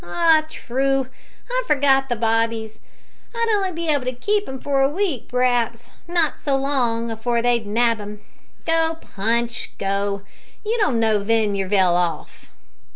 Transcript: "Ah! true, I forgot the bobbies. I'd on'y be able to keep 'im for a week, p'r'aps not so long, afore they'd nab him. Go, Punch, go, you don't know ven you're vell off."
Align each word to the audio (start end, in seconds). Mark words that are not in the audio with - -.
"Ah! 0.03 0.43
true, 0.49 1.09
I 1.47 1.63
forgot 1.67 2.09
the 2.09 2.15
bobbies. 2.15 2.79
I'd 3.35 3.47
on'y 3.55 3.71
be 3.71 3.87
able 3.87 4.05
to 4.05 4.13
keep 4.13 4.47
'im 4.49 4.59
for 4.59 4.81
a 4.81 4.89
week, 4.89 5.29
p'r'aps 5.29 5.91
not 6.07 6.39
so 6.39 6.55
long, 6.55 7.11
afore 7.11 7.43
they'd 7.43 7.67
nab 7.67 7.99
him. 7.99 8.19
Go, 8.65 8.97
Punch, 8.99 9.73
go, 9.77 10.23
you 10.65 10.75
don't 10.79 10.99
know 10.99 11.19
ven 11.23 11.53
you're 11.53 11.69
vell 11.69 11.95
off." 11.95 12.47